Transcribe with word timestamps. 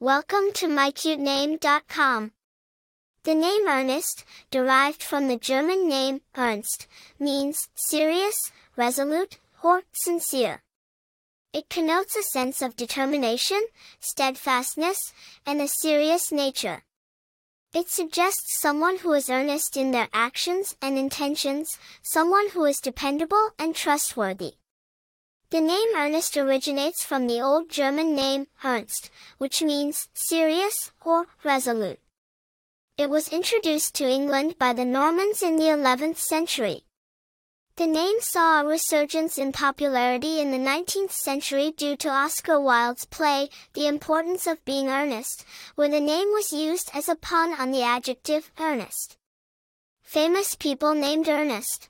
Welcome 0.00 0.52
to 0.54 0.68
mycute 0.68 1.18
mycutename.com. 1.18 2.30
The 3.24 3.34
name 3.34 3.66
Ernest, 3.66 4.24
derived 4.48 5.02
from 5.02 5.26
the 5.26 5.36
German 5.36 5.88
name 5.88 6.20
Ernst, 6.36 6.86
means 7.18 7.68
serious, 7.74 8.52
resolute, 8.76 9.40
or 9.60 9.82
sincere. 9.90 10.62
It 11.52 11.68
connotes 11.68 12.14
a 12.14 12.22
sense 12.22 12.62
of 12.62 12.76
determination, 12.76 13.60
steadfastness, 13.98 14.98
and 15.44 15.60
a 15.60 15.66
serious 15.66 16.30
nature. 16.30 16.84
It 17.74 17.90
suggests 17.90 18.60
someone 18.60 18.98
who 18.98 19.12
is 19.14 19.28
earnest 19.28 19.76
in 19.76 19.90
their 19.90 20.08
actions 20.12 20.76
and 20.80 20.96
intentions, 20.96 21.76
someone 22.04 22.50
who 22.50 22.64
is 22.66 22.78
dependable 22.78 23.50
and 23.58 23.74
trustworthy. 23.74 24.52
The 25.50 25.62
name 25.62 25.96
Ernest 25.96 26.36
originates 26.36 27.02
from 27.02 27.26
the 27.26 27.40
Old 27.40 27.70
German 27.70 28.14
name 28.14 28.48
Ernst, 28.62 29.08
which 29.38 29.62
means 29.62 30.08
serious 30.12 30.92
or 31.02 31.26
resolute. 31.42 32.00
It 32.98 33.08
was 33.08 33.32
introduced 33.32 33.94
to 33.94 34.06
England 34.06 34.58
by 34.58 34.74
the 34.74 34.84
Normans 34.84 35.42
in 35.42 35.56
the 35.56 35.70
11th 35.70 36.18
century. 36.18 36.84
The 37.76 37.86
name 37.86 38.20
saw 38.20 38.60
a 38.60 38.66
resurgence 38.66 39.38
in 39.38 39.52
popularity 39.52 40.38
in 40.38 40.50
the 40.50 40.58
19th 40.58 41.12
century 41.12 41.70
due 41.70 41.96
to 41.96 42.10
Oscar 42.10 42.60
Wilde's 42.60 43.06
play, 43.06 43.48
The 43.72 43.86
Importance 43.86 44.46
of 44.46 44.62
Being 44.66 44.90
Earnest, 44.90 45.46
where 45.76 45.88
the 45.88 45.98
name 45.98 46.28
was 46.28 46.52
used 46.52 46.90
as 46.92 47.08
a 47.08 47.16
pun 47.16 47.54
on 47.58 47.70
the 47.70 47.82
adjective 47.82 48.52
earnest. 48.60 49.16
Famous 50.02 50.56
people 50.56 50.92
named 50.92 51.26
Ernest 51.26 51.88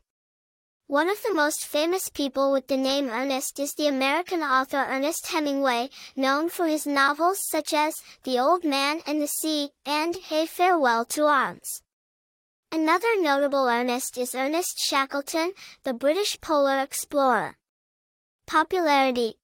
one 0.88 1.10
of 1.10 1.22
the 1.22 1.34
most 1.34 1.66
famous 1.66 2.08
people 2.08 2.50
with 2.50 2.66
the 2.68 2.76
name 2.76 3.10
Ernest 3.10 3.60
is 3.60 3.74
the 3.74 3.86
American 3.86 4.40
author 4.40 4.86
Ernest 4.88 5.26
Hemingway, 5.26 5.90
known 6.16 6.48
for 6.48 6.66
his 6.66 6.86
novels 6.86 7.40
such 7.46 7.74
as 7.74 8.02
The 8.22 8.38
Old 8.38 8.64
Man 8.64 9.02
and 9.06 9.20
the 9.20 9.26
Sea 9.26 9.68
and 9.84 10.16
A 10.30 10.46
Farewell 10.46 11.04
to 11.04 11.26
Arms. 11.26 11.82
Another 12.72 13.20
notable 13.20 13.68
Ernest 13.68 14.16
is 14.16 14.34
Ernest 14.34 14.78
Shackleton, 14.78 15.52
the 15.82 15.92
British 15.92 16.40
polar 16.40 16.78
explorer. 16.78 17.58
Popularity 18.46 19.34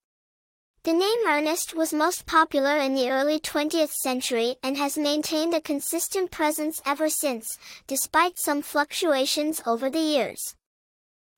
The 0.84 0.94
name 0.94 1.28
Ernest 1.28 1.74
was 1.74 1.92
most 1.92 2.24
popular 2.24 2.78
in 2.78 2.94
the 2.94 3.10
early 3.10 3.38
20th 3.38 3.92
century 3.92 4.56
and 4.62 4.78
has 4.78 4.96
maintained 4.96 5.52
a 5.52 5.60
consistent 5.60 6.30
presence 6.30 6.80
ever 6.86 7.10
since, 7.10 7.58
despite 7.86 8.38
some 8.38 8.62
fluctuations 8.62 9.60
over 9.66 9.90
the 9.90 9.98
years. 9.98 10.54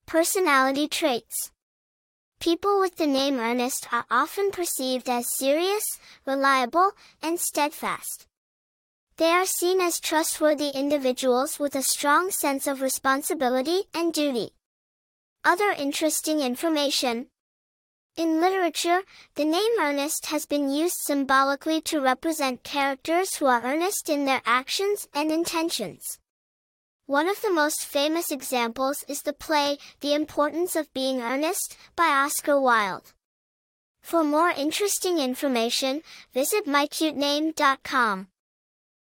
Personality 0.06 0.86
traits. 0.86 1.50
People 2.38 2.78
with 2.78 2.94
the 2.94 3.08
name 3.08 3.40
Ernest 3.40 3.92
are 3.92 4.06
often 4.08 4.52
perceived 4.52 5.08
as 5.08 5.34
serious, 5.34 5.98
reliable, 6.24 6.92
and 7.20 7.40
steadfast. 7.40 8.28
They 9.16 9.30
are 9.30 9.44
seen 9.44 9.80
as 9.80 9.98
trustworthy 9.98 10.68
individuals 10.68 11.58
with 11.58 11.74
a 11.74 11.82
strong 11.82 12.30
sense 12.30 12.68
of 12.68 12.82
responsibility 12.82 13.86
and 13.92 14.12
duty. 14.12 14.50
Other 15.44 15.72
interesting 15.72 16.38
information. 16.38 17.26
In 18.16 18.40
literature, 18.40 19.02
the 19.34 19.44
name 19.44 19.72
Ernest 19.80 20.26
has 20.26 20.46
been 20.46 20.70
used 20.70 20.98
symbolically 20.98 21.80
to 21.80 22.00
represent 22.00 22.62
characters 22.62 23.34
who 23.34 23.46
are 23.46 23.64
earnest 23.64 24.08
in 24.08 24.24
their 24.24 24.42
actions 24.46 25.08
and 25.12 25.32
intentions. 25.32 26.20
One 27.08 27.28
of 27.28 27.40
the 27.40 27.52
most 27.52 27.84
famous 27.84 28.32
examples 28.32 29.04
is 29.06 29.22
the 29.22 29.32
play, 29.32 29.78
The 30.00 30.12
Importance 30.12 30.74
of 30.74 30.92
Being 30.92 31.22
Earnest, 31.22 31.76
by 31.94 32.08
Oscar 32.08 32.60
Wilde. 32.60 33.12
For 34.00 34.24
more 34.24 34.50
interesting 34.50 35.20
information, 35.20 36.02
visit 36.34 36.66
mycutename.com. 36.66 38.26